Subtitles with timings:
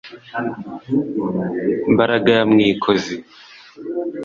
[1.93, 3.13] mbaraga ya mwikozi